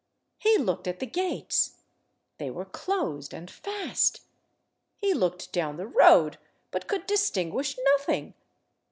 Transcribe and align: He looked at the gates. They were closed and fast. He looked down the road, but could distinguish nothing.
He 0.39 0.57
looked 0.57 0.87
at 0.87 0.97
the 0.99 1.05
gates. 1.05 1.75
They 2.39 2.49
were 2.49 2.65
closed 2.65 3.35
and 3.35 3.51
fast. 3.51 4.21
He 4.97 5.13
looked 5.13 5.53
down 5.53 5.77
the 5.77 5.85
road, 5.85 6.39
but 6.71 6.87
could 6.87 7.05
distinguish 7.05 7.77
nothing. 7.91 8.33